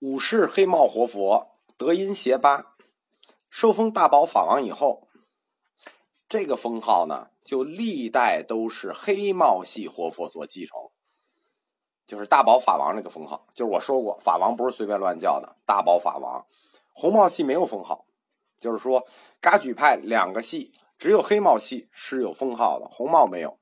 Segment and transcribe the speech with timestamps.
[0.00, 2.76] 五世黑帽活佛德音邪巴
[3.50, 5.08] 受封大宝法王以后，
[6.28, 10.78] 这个封号呢，就历代都是黑帽系活佛所继承，
[12.06, 13.48] 就是大宝法王这个封号。
[13.52, 16.46] 就是我说过，法王不是随便乱叫的，大宝法王。
[16.92, 18.06] 红帽系没有封号，
[18.56, 19.04] 就是说
[19.40, 23.58] 噶举派两个系只有黑帽系是有封号的，红帽没有。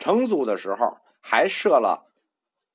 [0.00, 2.10] 成祖的时候还设了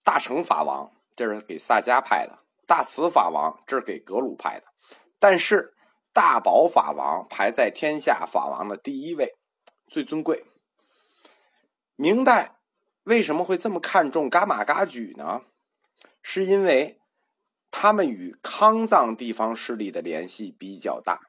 [0.02, 2.40] 大成法王，这是给萨迦派的。
[2.66, 4.66] 大慈法王这是给格鲁派的，
[5.20, 5.74] 但是
[6.14, 9.36] 大宝法王排在天下法王的第一位，
[9.88, 10.46] 最尊贵。
[11.96, 12.58] 明代
[13.04, 15.42] 为什么会这么看重噶玛噶举呢？
[16.22, 17.00] 是因为
[17.70, 21.20] 他们与康藏地方势力的联系比较大，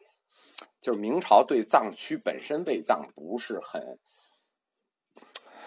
[0.81, 3.99] 就是明朝对藏区本身卫藏不是很、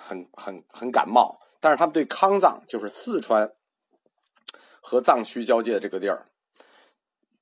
[0.05, 3.52] 很、很、很感冒，但是他们对康藏，就是四川。
[4.90, 6.26] 和藏区交界的这个地儿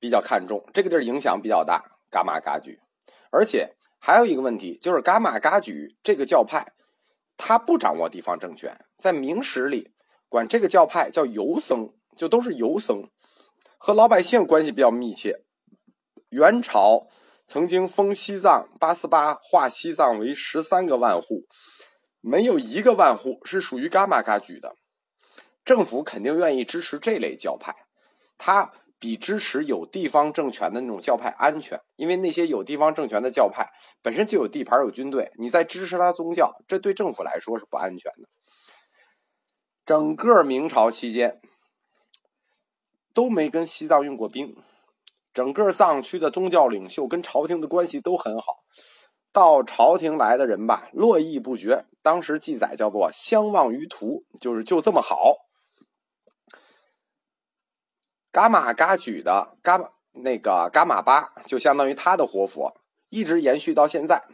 [0.00, 1.80] 比较看重，这个地儿影响比较大。
[2.10, 2.80] 噶玛噶举，
[3.30, 6.72] 而且还有一个问题，就是噶玛噶举这个教派，
[7.36, 9.92] 他不掌握地方政权，在明史里
[10.28, 13.08] 管这个教派叫游僧，就都是游僧，
[13.78, 15.44] 和老百姓关系比较密切。
[16.30, 17.06] 元朝
[17.46, 21.44] 曾经封西藏八思巴划西藏为十三个万户，
[22.20, 24.74] 没有一个万户是属于噶玛噶举的。
[25.66, 27.74] 政府肯定愿意支持这类教派，
[28.38, 33.68] 它比支持有地方政权的那种教派安全，因为那些有地方政权的教派
[34.00, 38.28] 本身就有地盘有军队，你在支持他宗教，这对政府来说是不安全的。
[39.84, 41.40] 整个明朝期间
[43.12, 44.56] 都没跟西藏用过兵，
[45.34, 48.62] 整个藏区的宗教领袖跟朝廷的关系都很好，
[49.32, 55.45] 到朝廷来的人吧络绎不绝，当时记载叫做相忘于途，就是就这么好。
[58.36, 62.76] 噶玛噶举的噶玛那个噶玛巴就相当于他的活佛，
[63.08, 64.24] 一直延续到现在。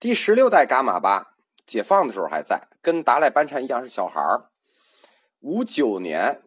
[0.00, 4.50] 第十六代噶玛巴解放的时候还在，跟达赖班禅一样是小孩儿。
[5.38, 6.42] 五九年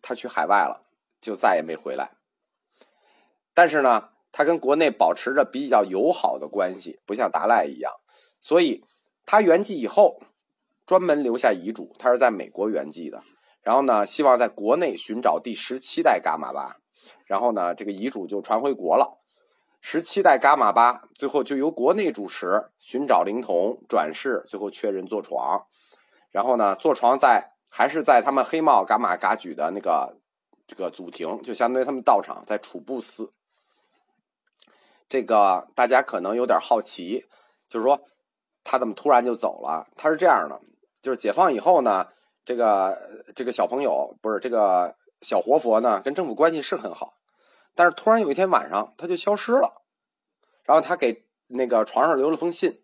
[0.00, 0.86] 他去海外了，
[1.20, 2.12] 就再也没回来。
[3.52, 7.92] 但是呢，他跟国内保持着比较友好的关系，不像达赖一样。
[8.40, 8.86] 所以
[9.26, 10.22] 他圆寂以后，
[10.86, 13.22] 专门留下遗嘱，他是在美国圆寂的。
[13.62, 16.78] 然后呢，希望在国内寻找第十七代噶玛巴，
[17.26, 19.18] 然后呢，这个遗嘱就传回国了。
[19.82, 25.66] 十七代噶玛巴最后就由国内主持寻找灵童转世，最后确认坐床。
[26.30, 30.16] 然后呢，坐床在还是在他们黑帽噶玛噶举的那个
[30.66, 33.32] 这个祖庭，就相当于他们道场在楚布寺。
[35.08, 37.26] 这个大家可能有点好奇，
[37.68, 38.00] 就是说
[38.64, 39.86] 他怎么突然就走了？
[39.96, 40.58] 他是这样的，
[41.02, 42.08] 就是解放以后呢。
[42.50, 42.98] 这个
[43.32, 47.14] 这个小朋友不是这个小活佛呢，跟政府关系是很好，
[47.76, 49.84] 但是突然有一天晚上他就消失了，
[50.64, 52.82] 然后他给那个床上留了封信，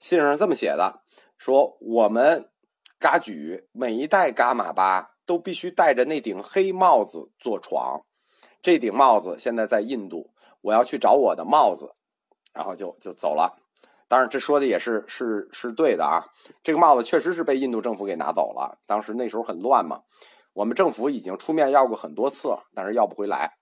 [0.00, 1.04] 信上这么写的：
[1.38, 2.50] 说我们
[2.98, 8.04] 嘎举每一代嘎玛巴都必须戴着那顶黑帽子坐床，
[8.60, 11.92] 这顶帽子现在在印度，我要去找我的帽子，
[12.52, 13.56] 然后就就走了。
[14.08, 16.24] 当然，这说的也是是是对的啊。
[16.62, 18.78] 这个帽子确实是被印度政府给拿走了。
[18.86, 20.02] 当时那时候很乱嘛，
[20.52, 23.56] 我们政府已经出面要过很多次，但是要不回来。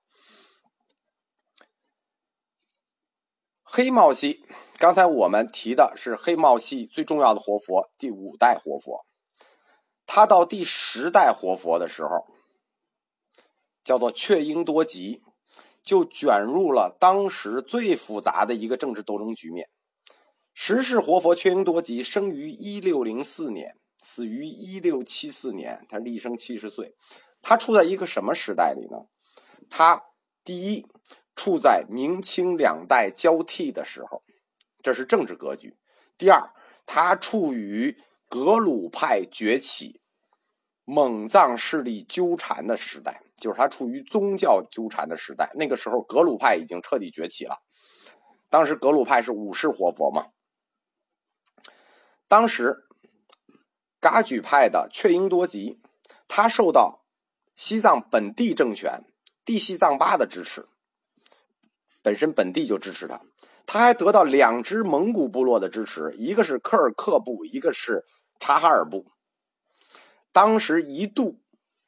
[3.62, 4.44] 黑帽系，
[4.78, 9.04] 刚才我们提的是黑帽系最重要的活佛，第五代活佛。
[10.06, 12.26] 他到第十代活佛的时候，
[13.82, 15.22] 叫做雀鹰多吉，
[15.82, 19.68] 就卷入了当时最复杂的一个政治斗争局面。
[20.56, 26.94] 十世活佛缺鹰多吉生于一六零四年，死于一六七四年，他立生七十岁。
[27.42, 28.96] 他处在一个什么时代里呢？
[29.68, 30.00] 他
[30.44, 30.86] 第一
[31.34, 34.22] 处在明清两代交替的时候，
[34.80, 35.70] 这是政治格局；
[36.16, 36.40] 第二，
[36.86, 37.98] 他处于
[38.28, 40.00] 格鲁派崛起、
[40.84, 45.50] 蒙藏势力纠缠的时代，就是他处于宗教纠缠的时代。
[45.56, 47.56] 那个时候，格鲁派已经彻底崛起了。
[48.48, 50.28] 当时格鲁派是五世活佛嘛？
[52.26, 52.86] 当时，
[54.00, 55.80] 噶举派的雀鹰多吉，
[56.26, 57.04] 他受到
[57.54, 59.04] 西藏本地政权
[59.44, 60.66] 地西藏巴的支持，
[62.02, 63.20] 本身本地就支持他，
[63.66, 68.04] 他还得到两支蒙古部落的支持，一个是科尔克部，一个是
[68.40, 69.06] 察哈尔部。
[70.32, 71.40] 当时一度，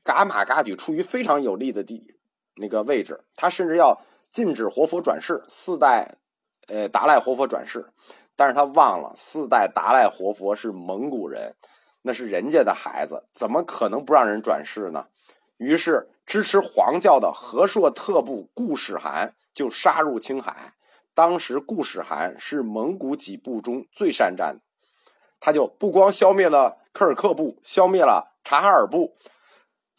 [0.05, 2.15] 噶玛噶举处于非常有利的地
[2.55, 4.01] 那个位置，他甚至要
[4.31, 6.19] 禁止活佛转世，四代，
[6.69, 7.93] 呃达赖活佛转世。
[8.37, 11.55] 但是他忘了四代达赖活佛是蒙古人，
[12.03, 15.07] 那是人家的孩子，怎么可能不让人转世呢？
[15.57, 20.75] 于是支持黄教的和硕特部顾始汗就杀入青海。
[21.15, 24.61] 当时顾始汗是蒙古几部中最善战的，
[25.41, 29.17] 他就不光消灭了科尔克部，消灭了察哈尔部，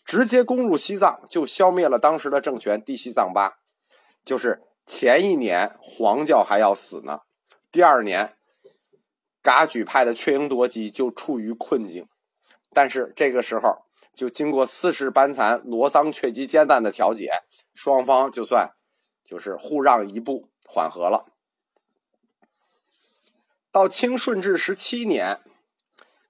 [0.06, 3.58] 直接攻入西藏，就消灭了当时的政权——地西藏巴。
[4.24, 7.22] 就是前一年黄教还要死呢，
[7.72, 8.38] 第二年
[9.42, 12.08] 噶举派的雀鹰夺基就处于困境，
[12.74, 17.30] 但是这个时候就经过四世班禅罗桑却吉艰难的调解，
[17.74, 18.72] 双方就算
[19.24, 20.50] 就是互让一步。
[20.70, 21.32] 缓和了。
[23.72, 25.40] 到清顺治十七年，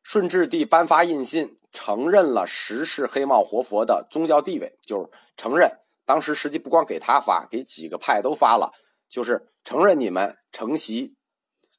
[0.04, 5.80] 顺治帝颁发印信，承认了十世黑帽活佛的宗教地位，就是承认。
[6.06, 8.72] 当时实际不光给他发，给几个派都发了，
[9.10, 11.16] 就是承认你们承袭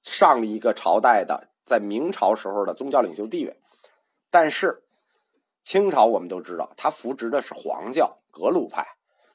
[0.02, 3.60] 上一个朝代的在明朝时候的宗教领袖地位。
[4.30, 4.84] 但是
[5.62, 8.86] 清朝我们都知道，他扶植的是黄教格鲁派，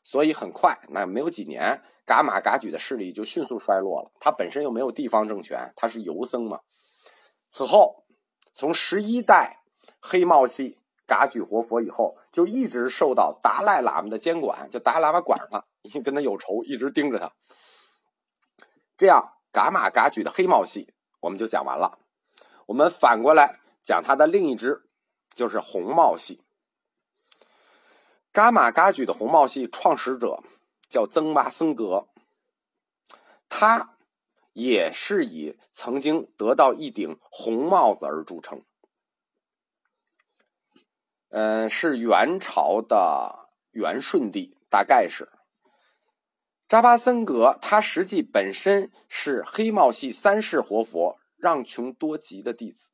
[0.02, 1.82] 所以很快，那没有几年。
[2.06, 4.12] 噶玛噶举的势力就迅速衰落了。
[4.20, 6.60] 他本身又没有地方政权，他是游僧嘛。
[7.48, 8.04] 此后，
[8.54, 9.64] 从十一代
[10.02, 10.78] 黑帽系
[11.08, 17.32] 噶举活佛以后，就一直受到达赖喇嘛的监管，就达赖喇嘛管着他，因为跟他有仇，一直盯着他。
[18.98, 21.98] 这样，噶玛噶举的黑帽系我们就讲完了。
[22.66, 24.90] 我们反过来讲他的另一支，
[25.34, 26.42] 就是红帽系。
[28.34, 30.44] 噶玛噶举的红帽系创始者。
[30.90, 32.08] 叫曾巴僧格，
[33.50, 33.96] 他
[34.52, 38.64] 也是以曾经得到一顶红帽子而著称。
[41.30, 45.28] 嗯，是元朝的元顺帝，大概是
[46.68, 47.58] 扎巴僧格。
[47.62, 52.90] 他实际本身是黑帽系三世活佛让琼多吉的弟子，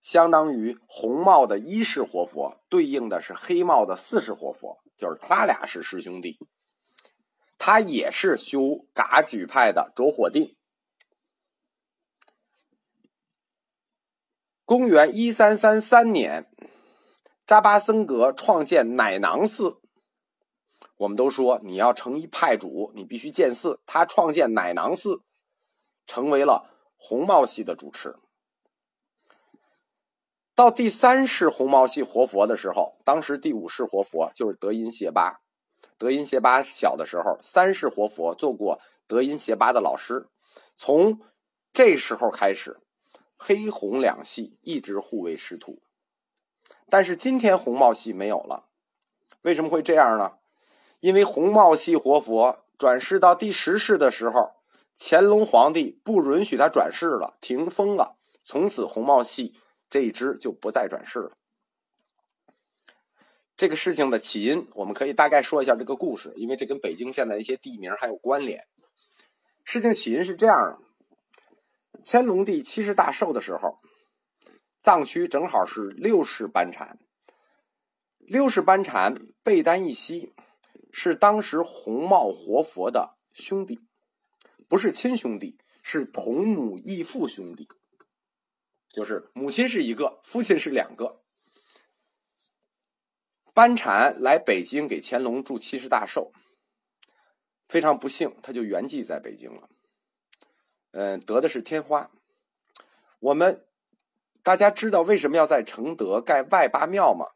[0.00, 4.82] 相当于红帽的一世活佛，对应的是黑帽的四世活佛。
[4.96, 6.38] 就是他俩是师兄弟，
[7.58, 10.56] 他也是修噶举派的着火定。
[14.64, 16.48] 公元一三三三年，
[17.44, 19.81] 扎巴僧格创建乃囊寺。
[21.02, 23.80] 我们都说你要成一派主，你必须建寺。
[23.86, 25.22] 他创建乃囊寺，
[26.06, 28.16] 成为了红帽系的主持。
[30.54, 35.40] 到第三世红毛系活佛的时候，当时第五世活佛就是德音邪巴。
[35.98, 40.28] 德音邪巴小的时候，三世活佛做过德音邪巴的老师。
[40.76, 41.20] 从
[41.72, 42.80] 这时候开始，
[43.36, 45.82] 黑红两系一直互为师徒。
[46.88, 48.68] 但是今天红帽系没有了，
[49.40, 50.38] 为什么会这样呢？
[51.02, 54.52] 因为红帽系活佛转世到第十世的时候，
[54.96, 59.56] 乾隆皇帝不允许他转世了，停封了，从此红帽系。
[59.90, 61.32] 这一支就不再转世了。
[63.56, 68.64] 这个事情的起因，我们可以大概说一下这个故事，因为这跟北京现在一些地名还有关联。
[69.64, 70.78] 事情起因是这样的：
[72.04, 73.80] 乾隆帝七十大寿的时候，
[74.80, 76.98] 藏区正好是六世班禅。
[78.18, 80.32] 六世班禅贝丹一息，
[80.92, 83.80] 是当时红帽活佛的兄弟，
[84.68, 87.66] 不是亲兄弟，是同母异父兄弟。
[88.90, 91.22] 就是母亲是一个，父亲是两个。
[93.54, 96.30] 班禅来北京给乾隆祝七十大寿，
[97.66, 99.70] 非常不幸，他就圆寂在北京了。
[100.92, 102.10] 嗯，得的是天花。
[103.18, 103.66] 我们
[104.42, 107.28] 大家知道为什么要在承德盖外八庙吗？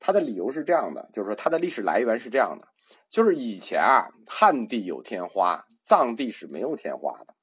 [0.00, 2.66] 他的理由是这样的，就是说他的历史来源是这样的，
[3.08, 7.34] 就是以前啊，汉地有天花，藏地是没有天花的，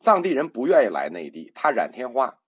[0.00, 2.38] 藏地人不愿意来内地，怕染天花。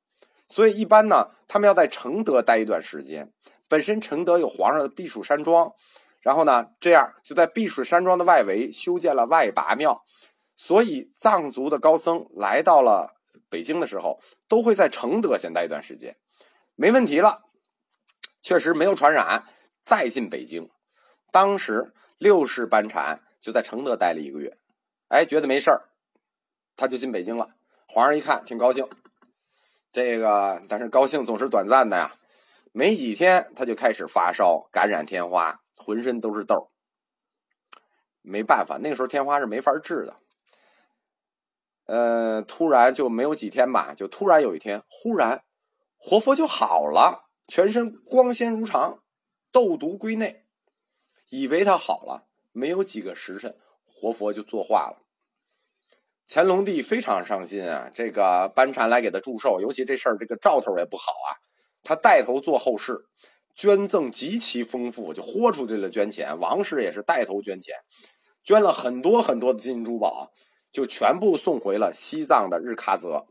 [0.49, 3.33] 所以一般呢，他们要在承德待一段时间。
[3.69, 5.73] 本身承德有皇上的避暑山庄，
[6.21, 10.03] 然后呢，这样就在避暑山庄的外围修建了外拔庙。
[10.57, 13.15] 所以藏族的高僧来到了
[13.49, 16.17] 北京的时候，都会在承德先待一段时间。
[16.75, 17.45] 没问题了，
[18.41, 19.45] 确实没有传染，
[19.83, 20.71] 再进北京。
[21.31, 24.57] 当时六世班禅就在承德待了一个月，
[25.09, 25.89] 哎，觉得没事儿，
[26.77, 27.55] 他就进北京了。
[27.87, 28.89] 皇上一看，挺高兴。
[29.93, 32.15] 这个，但是高兴总是短暂的呀。
[32.73, 36.71] 没几天，他就开始发烧，感染天花，浑身都是痘。
[38.23, 40.17] 没办法，那个时候天花是没法治的。
[41.87, 45.43] 呃，突然就没有几天吧，就突然有一天，忽然
[45.99, 49.03] 活佛就好了，全身光鲜如常，
[49.51, 50.45] 斗毒归内。
[51.31, 55.03] 以为他好了，没有几个时辰，活佛就作化了。
[56.29, 57.91] 乾隆帝非常伤心啊！
[57.93, 61.43] 这个班禅来给他祝寿，尤其这事儿这个兆头也不好啊，
[61.83, 63.07] 他带头做后事，
[63.57, 66.39] 捐赠极其丰富，就豁出去了捐钱。
[66.39, 67.75] 王氏也是带头捐钱，
[68.45, 70.31] 捐了很多很多的金银珠宝，
[70.71, 73.27] 就全部送回了西藏的日喀则。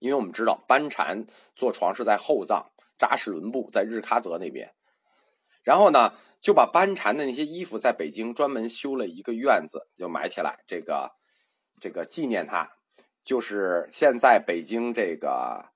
[0.00, 4.70] 因为我们知道班禅坐床是在后藏，扎什伦布在日喀则那边。
[5.64, 11.10] 然后呢，就把班禅的那些衣服在北京专门修了一个院子，就埋起来，这个
[11.80, 12.68] 这个纪念他。
[13.22, 15.70] 就是现在北京这个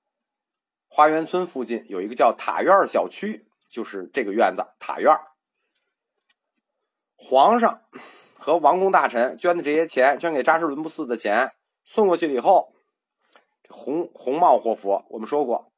[0.87, 5.11] 花园村附近有一个叫塔院小区，就是这个院子塔院。
[7.15, 7.81] 皇上
[8.35, 11.51] 和王公大臣捐的这些钱，捐给扎什伦布寺的钱
[11.83, 12.71] 送过去了以后，
[13.69, 15.71] 红红帽活佛我们说过。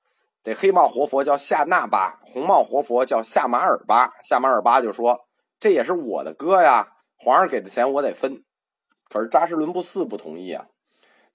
[0.48, 4.14] 这黑帽活佛叫夏那巴，红帽活佛叫夏马尔巴。
[4.24, 5.28] 夏马尔巴就说
[5.60, 6.88] ：“这也是我的哥呀，
[7.18, 8.46] 皇上给的钱我得分。”
[9.12, 10.66] 可是扎什伦布寺不同意啊。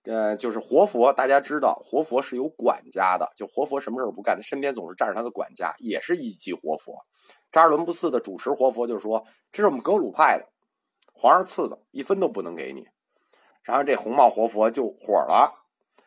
[0.05, 7.05] 呃，就是活佛，大家知道，活佛是有管家的，就活佛什么事儿不干，他身边总是站着他的管家，也是一级活佛。
[7.51, 10.49] 扎什伦布寺的主持活佛就说：“这是我们格鲁派的，
[11.13, 12.89] 皇上赐的，一分都不能给你。”
[13.63, 15.53] 然后这红帽活佛就火了，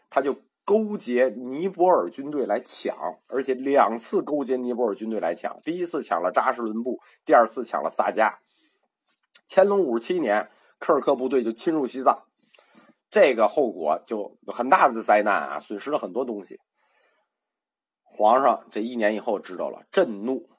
[0.09, 0.35] 他就。
[0.65, 2.98] 勾结尼泊尔军队来抢，
[3.29, 5.55] 而且两次勾结尼泊尔军队来抢。
[5.62, 8.34] 第一次抢了扎什伦布，第二次抢了萨迦。
[9.48, 12.24] 乾隆五十七年，科尔克部队就侵入西藏，
[13.12, 16.60] 这个后果就很大的灾难啊，损失了很多东西。
[18.03, 20.50] 皇上这一年以后知道了，震怒。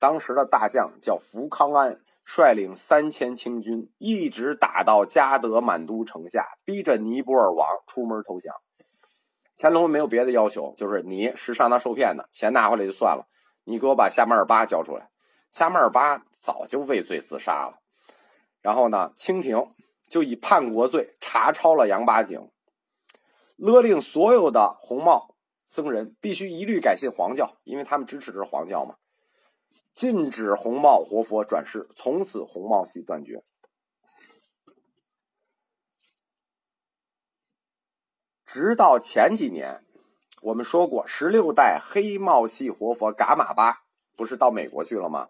[0.00, 8.52] 当时的大将叫福康安，率领三千清军，一直打到加德满都城下，逼着尼泊尔王出门投降。
[9.62, 13.28] 乾隆没有别的要求，就是你是上当受骗的，钱拿回来就算了。
[13.62, 15.12] 你给我把夏马尔巴交出来。
[15.52, 17.78] 夏马尔巴早就畏罪自杀了。
[18.60, 19.72] 然后呢，清廷
[20.08, 22.50] 就以叛国罪查抄了杨八景，
[23.54, 28.96] 勒令所有的红帽僧人必须一律改信黄教，因为他们支持的是黄教嘛。
[29.94, 33.44] 禁止红帽活佛转世，从此红帽系断绝。
[38.52, 39.82] 直到前几年，
[40.42, 43.78] 我们说过，十六代黑帽系活佛噶玛巴
[44.14, 45.28] 不是到美国去了吗？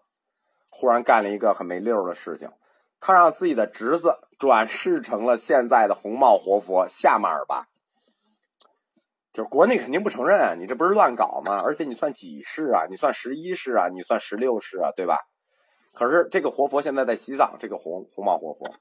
[0.69, 2.51] 忽然干了一个很没溜的事情，
[2.99, 7.69] 他让自己的侄子 转世成了现在的红帽活佛夏马尔巴。
[9.31, 11.61] 就是国内肯定不承认啊，你这不是乱搞吗？
[11.63, 12.87] 而且你算几世啊？
[12.89, 13.87] 你算十一世啊？
[13.87, 14.91] 你算十六世啊？
[14.97, 15.17] 对吧？
[15.93, 18.75] 可是这个活佛现在在西藏，这个红红帽活佛。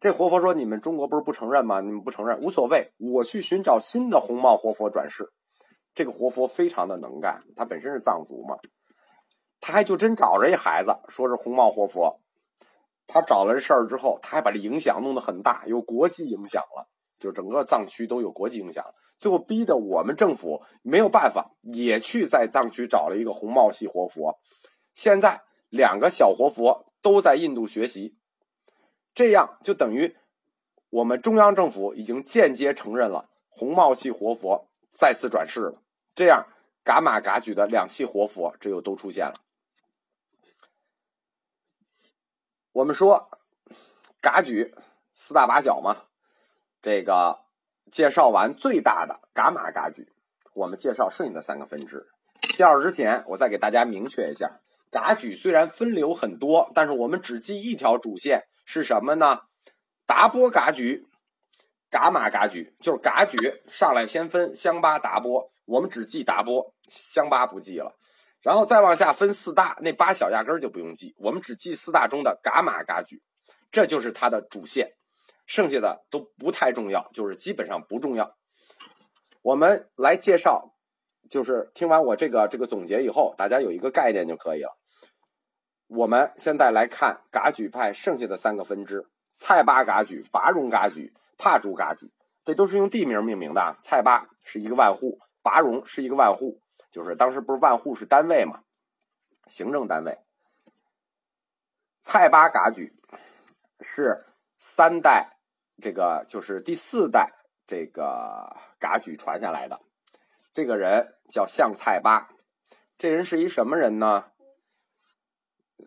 [0.00, 1.80] 这活佛说：“你们中国不是不承认吗？
[1.80, 5.32] 你们不承认无所谓，我去寻找新的红帽活佛转世。
[5.92, 8.56] 这个活佛非常的能干，他本身是藏族嘛，
[9.60, 12.20] 他还就真找着一孩子，说是红帽活佛。
[13.08, 16.88] 他找了这事儿之后，他还把这影响弄得很大，有国际影响了，
[17.18, 18.84] 就整个藏区都有国际影响。
[19.18, 24.38] 最后逼得我们政府没有办法，也去在藏区找了一个红帽系活佛。
[24.92, 28.14] 现在两个小活佛都在印度学习。”
[29.18, 30.14] 这样就等于
[30.90, 35.82] 我们中央政府已经间接承认了红帽系活佛再次转世了。
[36.14, 36.46] 这样，
[36.84, 39.34] 噶玛噶举的两系活佛这又都出现了。
[42.70, 43.28] 我们说
[44.20, 44.72] 噶举
[45.16, 46.04] 四大八小嘛，
[46.80, 47.40] 这个
[47.90, 50.12] 介绍完最大的噶玛噶举，
[50.54, 52.06] 我们介绍剩下的三个分支。
[52.42, 54.60] 介绍之前，我再给大家明确一下，
[54.90, 58.42] 噶举虽然分流很多，但是我们只记一条主线。
[58.70, 59.40] 是什么呢？
[60.04, 61.06] 达波噶举、
[61.88, 67.96] 噶玛噶举，就是噶举上来先分香巴达波，我们只记达波，香巴不记了。
[68.42, 73.22] 然后再往下分四大，那八小压根儿就不用记，我们只记四大中的噶玛噶举，
[73.70, 74.92] 这就是它的主线，
[75.46, 78.36] 剩下的都不太重要，就是基本上不重要。
[79.40, 80.74] 我们来介绍，
[81.30, 84.77] 就是听完我这个这个总结以后，大家有一个概念就可以了。
[85.88, 92.10] 我们现在来看噶举派剩下的三个分支：蔡巴噶举、拔荣噶举、帕竹噶举，
[92.44, 93.76] 这都是用地名命名的。
[93.82, 98.62] 蔡巴是一个万户，拔荣是一个万户，就是当时不是万户是单位嘛，
[99.46, 100.18] 行政单位。
[102.02, 102.92] 蔡巴噶举
[103.80, 104.26] 是
[104.58, 105.38] 三代，
[105.80, 107.32] 这个就是第四代
[107.66, 109.80] 这个噶举传下来的。
[110.52, 112.28] 这个人叫向蔡巴，
[112.98, 114.32] 这人是一什么人呢？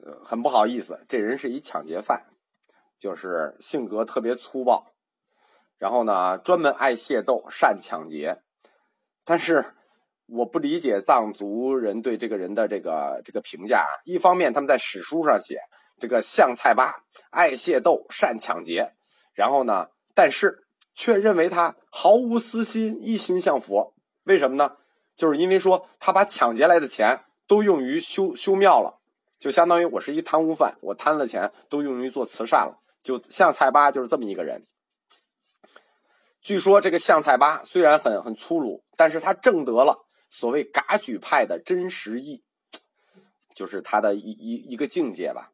[0.03, 2.24] 呃，很不好意思，这人是一抢劫犯，
[2.98, 4.93] 就是性格特别粗暴，
[5.77, 8.41] 然后呢，专门爱械斗，善抢劫。
[9.24, 9.63] 但是
[10.27, 13.86] 我不理解藏族人对这个人的这个这个评价。
[14.05, 15.60] 一方面他们在史书上写
[16.00, 18.93] 这个向菜巴爱械斗，善抢劫，
[19.36, 23.93] 然后呢，但是却认为他毫无私心，一心向佛。
[24.25, 24.77] 为什么呢？
[25.13, 29.00] 就是因为说他把抢劫来的钱都用于修修庙了，
[29.41, 32.77] 就相当于我是一贪污犯，我贪了钱都用于做慈善了。
[33.01, 34.62] 就向蔡八就是这么一个人。
[36.43, 42.43] 据说这个向蔡八虽然很很粗鲁，但是他正得了所谓噶举派的真实意，
[43.55, 45.51] 就是他的一一一个境界吧。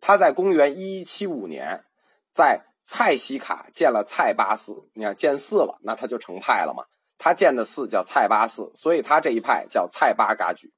[0.00, 1.84] 他在公元一一七五年，
[2.32, 4.88] 在蔡西卡建了蔡八寺。
[4.94, 6.86] 你看建寺了，那他就成派了嘛。
[7.18, 10.72] 他建的寺叫蔡八寺，所以他这一派叫蔡八噶举。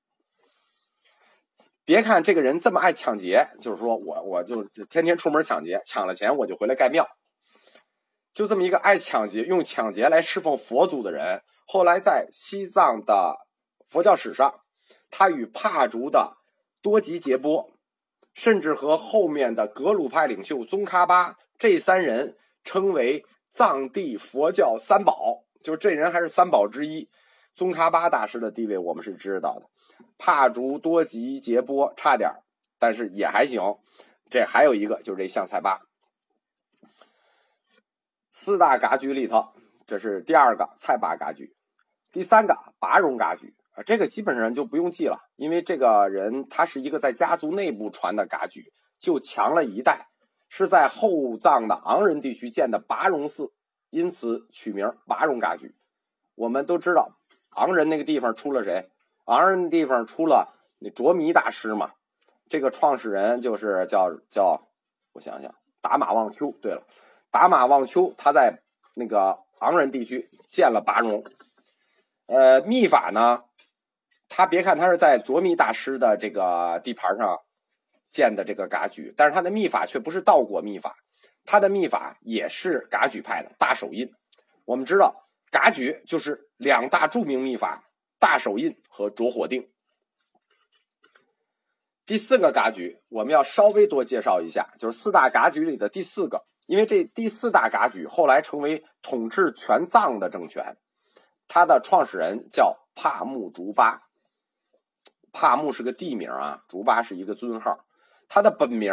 [1.85, 7.07] 别看这个人这么爱抢劫，就是说我我就天天出门抢劫，抢了钱我就回来盖庙。
[8.33, 13.37] 就这么一个爱抢劫、用抢劫来侍奉佛祖的人，后来在西藏的
[13.87, 14.61] 佛教史上，
[15.11, 16.37] 他与帕竹的
[16.83, 17.71] 多吉杰波。
[18.35, 27.09] 甚至和后面的格鲁派领袖宗喀巴这三人称为藏地佛教三宝，就这人还是三宝之一。
[27.55, 29.69] 宗喀巴大师的地位我们是知道的，
[30.19, 32.31] 帕竹多吉杰波差点
[32.79, 33.61] 但是也还行。
[34.29, 35.83] 这还有一个就是这相菜巴，
[38.33, 39.53] 四大噶举里头，
[39.87, 41.55] 这是第二个菜巴噶举，
[42.11, 43.55] 第三个拔荣噶举。
[43.75, 50.09] 啊，这个基本上就不用记了，因为这个人他是一个在家族内部传的噶举，就强了一代，
[50.49, 53.53] 是在后藏的昂仁地区建的拔荣寺，
[53.91, 55.75] 因此取名拔荣噶举。
[56.37, 57.19] 我们都知道，
[57.55, 58.89] 昂人那个地方出了谁？
[59.25, 61.93] 昂仁地方出了那卓弥大师嘛。
[62.49, 64.69] 这个创始人就是叫叫，
[65.13, 66.51] 我想想，达玛旺丘。
[66.61, 66.87] 对了，
[67.31, 68.61] 达玛旺丘他在
[68.95, 71.25] 那个昂人地区建了拔荣，
[72.27, 73.45] 呃，秘法呢？
[74.29, 77.41] 他别看他是在卓弥大师的这个地盘上
[78.09, 80.95] 建的这个噶举，但是他的秘法却不是道果秘法，
[81.45, 84.13] 他的秘法也是噶举派的大手印。
[84.65, 87.85] 我们知道噶举就是两大著名秘法：
[88.19, 89.71] 大手印和着火定。
[92.07, 100.77] 第四个噶举我们要稍微多介绍一下，就是四大噶举里的第四个，因为这第四大噶举后来成为统治全藏的政权，
[101.49, 104.03] 他的创始人叫帕木竹巴。
[105.33, 107.87] 帕木是个地名啊，竹巴是一个尊号。
[108.29, 108.93] 他的本名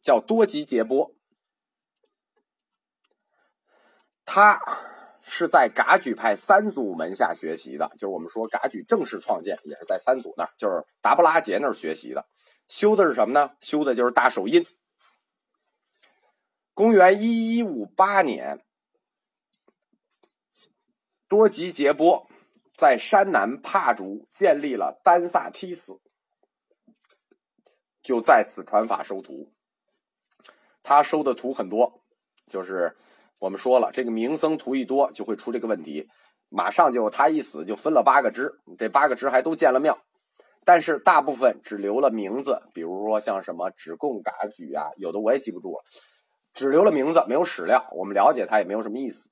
[0.00, 1.14] 叫多吉杰波，
[4.24, 4.60] 他
[5.34, 12.26] 是在噶举派三祖门下学习的，就是我们说噶举正式创建也是在三祖那儿，就是达布拉杰那儿学习的。
[12.68, 13.56] 修的是什么呢？
[13.58, 14.66] 修的就是大手印。
[16.74, 18.62] 公元一一五八年，
[21.26, 22.28] 多吉杰波。
[22.74, 26.00] 在山南帕竹建立了丹萨梯寺，
[28.02, 29.52] 就在此传法收徒。
[30.82, 32.02] 他收的徒很多，
[32.46, 32.96] 就是
[33.42, 36.08] 我们说了，这个名僧徒一多，就会出这个问题。
[36.48, 39.98] 马上就他一死，就分了八个支，这八个支还都建了庙，
[40.64, 45.82] 但是大部分只留了名字，比如说像什么只供嘎举啊，有的我也记不住了，
[46.54, 49.28] 只留了名字，没有史料，我们了解他也没有什么意思。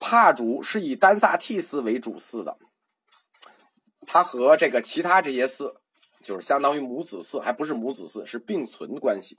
[0.00, 2.58] 帕竹是以丹萨替寺为主寺的，
[4.04, 5.76] 它和这个其他这些寺
[6.24, 9.38] 就是相当于母子寺，还不是母子寺，是并存关系。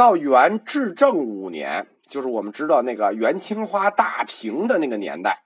[0.00, 5.44] 到元至正五年，就是我们知道那个元青花大平的那个年代，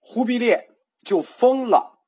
[0.00, 0.68] 忽必烈
[1.04, 2.00] 就封了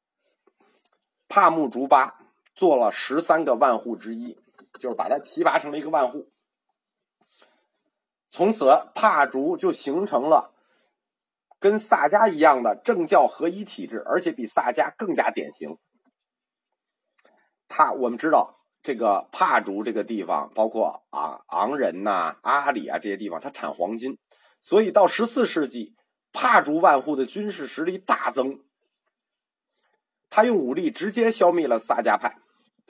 [1.28, 2.18] 帕木竹巴
[2.56, 4.36] 做了十三个万户之一，
[4.80, 6.28] 就是把他提拔成了一个万户。
[8.28, 10.56] 从此，帕竹就形成了
[11.60, 15.78] 跟萨迦一样的政教合一体制，而且比萨迦更加典型。
[17.68, 18.55] 他我们知道，
[18.86, 24.16] 这个帕竹这个地方，包括啊昂仁呐、阿里啊这些地方，它产黄金，
[24.60, 25.96] 所以到十四世纪，
[26.32, 28.60] 帕竹万户的军事实力大增。
[30.30, 32.38] 他用武力直接消灭了萨迦派，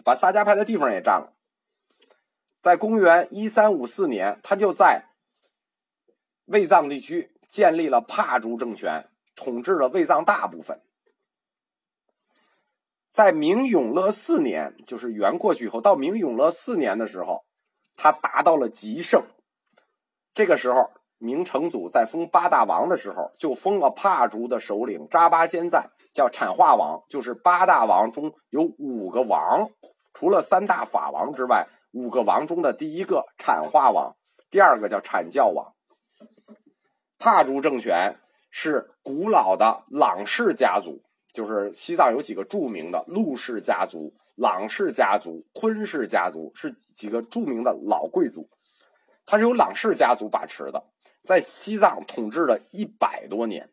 [0.04, 1.32] 把萨迦派的地方也占了。
[2.60, 5.06] 在公元一三五四年，他就在。
[6.44, 10.82] 卫藏地区建立了帕竹政权，统治了卫藏大部分。
[13.16, 17.46] 在明永乐四年，就是元过去以后，到明永乐四年的时候，
[17.96, 19.22] 他达到了极盛。
[20.34, 29.70] 这个时候，明成祖在封八大王的时候，就封了帕竹的首领扎巴坚赞叫阐化王，就是八大王中有五个王，
[30.12, 34.14] 除了三大法王之外，五个王中的第一个阐化王，
[34.50, 35.72] 第二个叫阐教王。
[37.18, 38.14] 帕竹政权
[38.50, 41.00] 是古老的朗氏家族，
[41.36, 48.48] 就是西藏有几个著名的陆氏家族、朗氏家族、昆氏家族，是几个著名的老贵族。
[49.26, 50.82] 它是由朗氏家族把持的。
[51.24, 53.68] 在西藏统治了一百多年，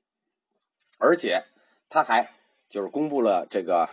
[0.99, 1.41] 而且
[1.87, 2.33] 他还
[2.67, 3.87] 就是公布了这个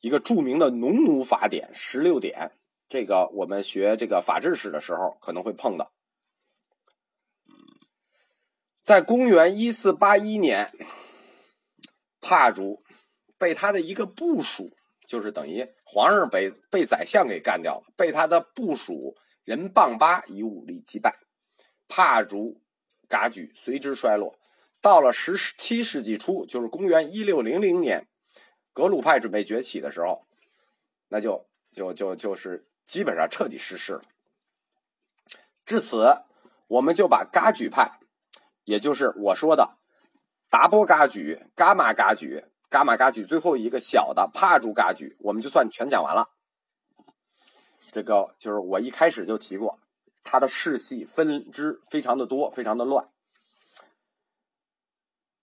[0.00, 2.52] 一个著名的农奴法典十六点，
[2.88, 5.90] 这个我们学这个法制史的时候可能会碰到。
[8.84, 10.68] 在公元一四八一年，
[12.20, 12.84] 帕竹
[13.40, 14.76] 被他的一个部属，
[15.06, 21.18] 就是等于皇上被被宰相给干掉了，被他的部属人棒巴以武力击败，
[21.88, 22.60] 帕竹
[23.08, 24.38] 噶举随之衰落。
[24.82, 28.06] 到了十七世纪初，就是公元一六零零年，
[28.74, 30.26] 格鲁派准备崛起的时候，
[31.08, 34.02] 那就就就就是基本上彻底失势了。
[35.64, 36.14] 至此，
[36.66, 37.98] 我们就把噶举派。
[38.64, 39.78] 也就是我说的
[40.48, 46.30] 达波嘎举、伽马嘎举、伽马嘎举，最后一个小的帕竹嘎举，我们就算全讲完了。
[47.90, 49.80] 这个就是我一开始就提过，
[50.22, 53.08] 它的世系分支非常的多，非常的乱。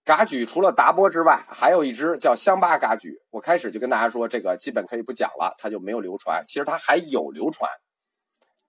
[0.04, 3.20] 嘎举除了达波之外，还有一支叫香巴嘎举。
[3.28, 6.42] 我开始就跟大家说，这个基本可以不讲了，它就没有流传。
[6.46, 7.70] 其实它还有流传，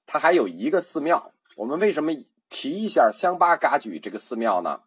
[0.05, 1.31] 它还有一个寺庙。
[1.55, 2.11] 我们为什么？
[2.51, 4.81] 提一下香巴嘎举这个寺庙呢，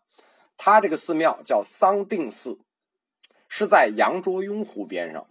[0.56, 2.58] 它这个寺庙叫桑定寺，
[3.54, 5.28] 是在羊卓雍湖边上。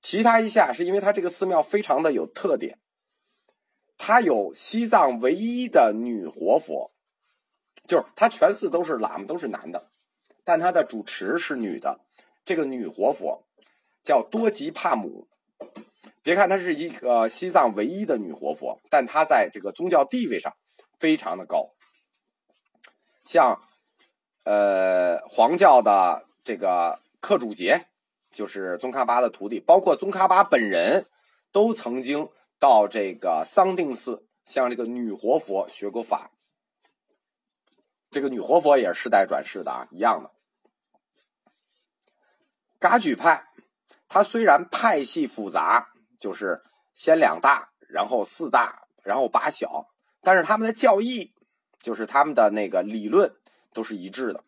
[0.00, 2.78] 提它一下，是因为它这个寺庙非常的有特点，
[3.98, 6.90] 它有西藏唯一的女活佛，
[7.86, 9.90] 就是它全寺都是喇嘛，都是男的，
[10.42, 12.00] 但它的主持是女的。
[12.46, 13.44] 这个女活佛
[14.02, 15.28] 叫多吉帕姆。
[16.22, 20.56] 别看她是一个西藏唯一的女活佛，但她在这个宗教地位上。
[20.96, 21.74] 非常的高，
[23.24, 23.60] 像，
[24.44, 27.86] 呃，黄教的这个克主杰，
[28.30, 31.06] 就是宗喀巴的徒弟，包括宗喀巴本人，
[31.52, 36.32] 都曾经到这个桑定寺向这个女活佛学过法。
[38.10, 40.30] 这个女活佛也是世代转世的啊，一样的。
[42.78, 43.48] 噶举派，
[44.06, 49.86] 它虽然派系复杂，就是先两大，然后四大，然后八小。
[50.20, 51.32] 但是他们的教义，
[51.78, 53.34] 就是他们的那个理论
[53.72, 54.44] 都是一致的，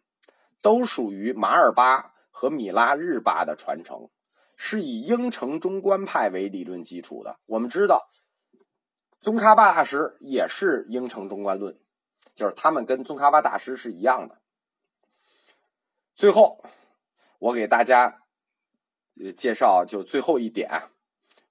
[0.60, 4.10] 都属于马尔巴和米拉日巴的传承，
[4.58, 7.40] 是以应城中观派为理论基础的。
[7.46, 8.10] 我们知道，
[9.18, 11.80] 宗喀巴大师也是应城中观论，
[12.34, 14.42] 就是他们跟宗喀巴大师是一样的。
[16.14, 16.62] 最后，
[17.38, 18.24] 我给大家
[19.34, 20.68] 介绍就最后一点，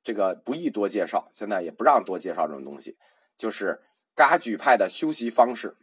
[0.04, 2.96] 这个不宜多介绍，现在也不让多介绍这种东西，
[3.36, 3.82] 就是。
[4.18, 5.76] 噶举派的修习方式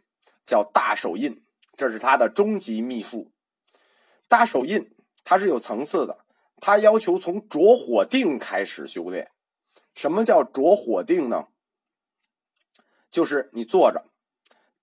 [0.43, 1.45] 叫大手印，
[1.77, 3.31] 这是他的终极秘术。
[4.27, 4.92] 大手印
[5.23, 6.25] 它是有层次的，
[6.57, 9.31] 它要求从着火定开始修炼。
[9.93, 11.47] 什么叫着火定呢？
[13.11, 14.05] 就是你坐着，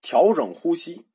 [0.00, 1.06] 调整呼吸，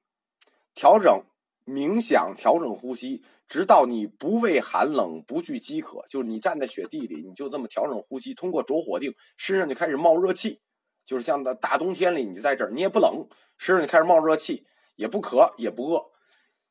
[0.74, 1.24] 调整
[1.66, 6.06] 冥想，调整呼吸，直到你不畏寒冷，不惧饥渴。
[6.10, 10.62] 就是你站在雪地里，你就这么调整呼吸，通过着火定，身上就开始冒热气。
[11.06, 16.12] 就是像在大冬天里，你在这儿，你也不冷，身上就开始冒热气，也不渴，也不饿。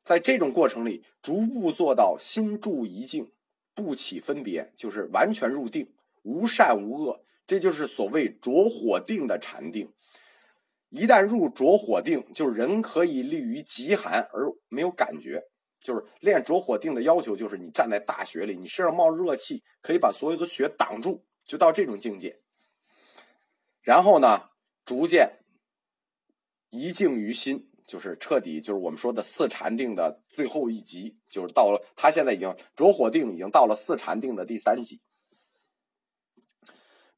[0.04, 3.32] 在这种过程里，逐步做到心住一静，
[3.74, 5.90] 不起分别，就是完全入定，
[6.22, 7.24] 无善无恶。
[7.46, 9.92] 这就是所谓着火定的禅定。
[10.90, 15.42] 一旦入着火定，就是人可以立于极寒而没有感觉。
[15.80, 22.40] 就是练着火定的要求，就是你站在大雪里，你身上冒热气，可以把所有的雪挡住，就到这种境界。
[23.82, 24.48] 然后呢，
[24.86, 25.40] 逐渐
[26.70, 35.00] 一静于心，就是彻底，就是我们说的四禅定的最后一级，就是到了他现在已经着火定，已经到了四禅定的第三级。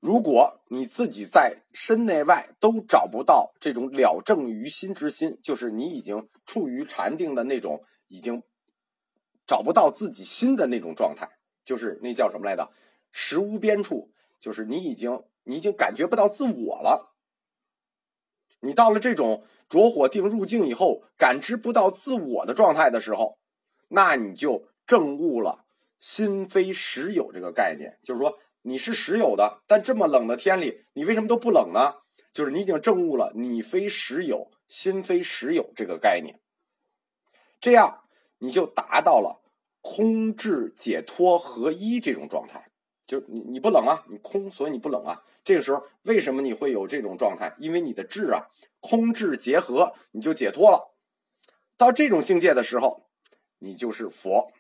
[0.00, 8.42] 如果你自己在身内外都找不到这种了正于心之心，就是你已经处于禅定的那种，已经
[9.46, 11.29] 找不到自己心的那种状态，
[11.64, 12.70] 就是那叫什么来着？
[13.11, 15.24] 实无边处，就是你已经。
[15.48, 17.14] 你已经感觉不到自我了。
[18.59, 23.38] 你到了这种着火定入境以后，感知不到自我的状态的时候，
[23.88, 25.64] 那你就证悟了
[25.98, 27.98] “心非实有”这个概念。
[28.02, 31.94] 就是说，你是实有的，但这么冷的天里，你为什么都不冷呢？
[32.33, 36.38] 就是你已经证悟了“你非实有，心非实有”这个概念。
[37.61, 38.05] 这样，
[38.38, 39.42] 你就达到了
[39.81, 42.70] 空智解脱合一这种状态。
[43.06, 45.22] 就你你不冷啊，你空，所以你不冷啊。
[45.44, 47.54] 这个时候为什么你会有这种状态？
[47.58, 48.46] 因为你的智啊，
[48.80, 50.94] 空智结合，你就解脱了。
[51.76, 53.06] 到这种境界的时候，
[53.58, 54.50] 你就是佛。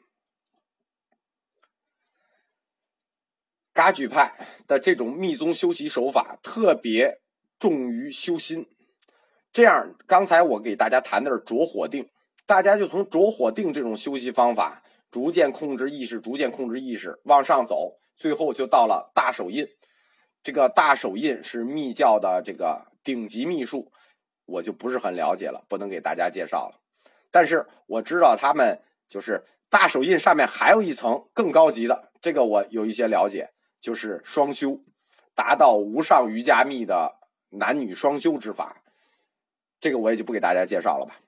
[3.72, 4.34] 噶举派
[4.66, 7.20] 的这种密宗修习手法特别
[7.58, 8.66] 重于修心，
[9.52, 12.08] 这样，刚才我给大家谈的是着火定，
[12.46, 19.66] 大家就从着火定这种修习方法，逐渐控制意识，逐渐控制意识往上走，最后就到了大手印。
[20.42, 23.90] 这个大手印是密教的这个顶级秘术，
[24.44, 26.80] 我就不是很了解了，不能给大家介绍了。
[27.30, 33.50] 但是我知道他们就是大手印上面还有一层更高级的，这个我有一些了解，
[33.80, 34.80] 就是双修，
[35.34, 37.16] 达到无上瑜伽密的
[37.50, 38.80] 男女双修之法。
[39.80, 41.20] 这个我也就不给大家介绍了吧。